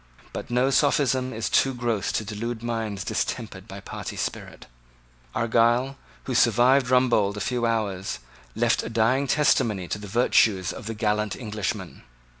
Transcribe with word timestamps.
But 0.33 0.49
no 0.49 0.71
sophism 0.71 1.31
is 1.31 1.47
too 1.47 1.75
gross 1.75 2.11
to 2.13 2.25
delude 2.25 2.63
minds 2.63 3.03
distempered 3.03 3.67
by 3.67 3.81
party 3.81 4.15
spirit. 4.15 4.65
Argyle, 5.35 5.95
who 6.23 6.33
survived 6.33 6.89
Rumbold 6.89 7.37
a 7.37 7.39
few 7.39 7.67
hours, 7.67 8.17
left 8.55 8.81
a 8.81 8.89
dying 8.89 9.27
testimony 9.27 9.87
to 9.89 9.99
the 9.99 10.07
virtues 10.07 10.73
of 10.73 10.87
the 10.87 10.95
gallant 10.95 11.35
Englishman. 11.35 12.01